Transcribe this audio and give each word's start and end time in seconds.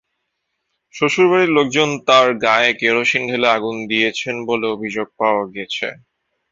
শ্বশুরবাড়ির 0.93 1.51
লোকজন 1.57 1.89
তাঁর 2.07 2.27
গায়ে 2.43 2.71
কেরোসিন 2.79 3.23
ঢেলে 3.29 3.47
আগুন 3.49 3.75
দিয়েছেন 3.89 4.35
বলে 4.49 4.65
অভিযোগ 4.67 5.07
পাওয়া 5.19 5.43
গেছে। 5.55 5.87